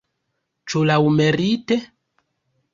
Ĉu 0.73 0.81
laŭmerite? 0.93 1.81